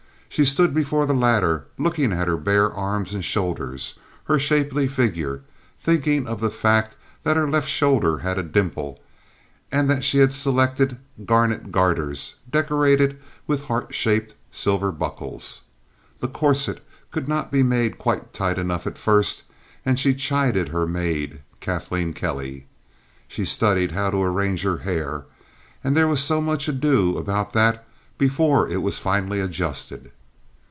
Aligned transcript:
She 0.33 0.45
stood 0.45 0.73
before 0.73 1.05
the 1.05 1.13
latter, 1.13 1.65
looking 1.77 2.13
at 2.13 2.29
her 2.29 2.37
bare 2.37 2.71
arms 2.73 3.13
and 3.13 3.21
shoulders, 3.23 3.95
her 4.23 4.39
shapely 4.39 4.87
figure, 4.87 5.41
thinking 5.77 6.25
of 6.25 6.39
the 6.39 6.49
fact 6.49 6.95
that 7.23 7.35
her 7.35 7.49
left 7.49 7.67
shoulder 7.67 8.19
had 8.19 8.37
a 8.37 8.43
dimple, 8.43 9.01
and 9.73 9.89
that 9.89 10.05
she 10.05 10.19
had 10.19 10.31
selected 10.31 10.95
garnet 11.25 11.69
garters 11.69 12.35
decorated 12.49 13.19
with 13.45 13.63
heart 13.63 13.93
shaped 13.93 14.35
silver 14.51 14.89
buckles. 14.93 15.63
The 16.19 16.29
corset 16.29 16.79
could 17.11 17.27
not 17.27 17.51
be 17.51 17.61
made 17.61 17.97
quite 17.97 18.31
tight 18.31 18.57
enough 18.57 18.87
at 18.87 18.97
first, 18.97 19.43
and 19.85 19.99
she 19.99 20.15
chided 20.15 20.69
her 20.69 20.87
maid, 20.87 21.41
Kathleen 21.59 22.13
Kelly. 22.13 22.67
She 23.27 23.43
studied 23.43 23.91
how 23.91 24.11
to 24.11 24.23
arrange 24.23 24.63
her 24.63 24.77
hair, 24.77 25.25
and 25.83 25.93
there 25.93 26.07
was 26.07 26.31
much 26.31 26.69
ado 26.69 27.17
about 27.17 27.51
that 27.51 27.85
before 28.17 28.69
it 28.69 28.81
was 28.81 28.97
finally 28.97 29.41
adjusted. 29.41 30.09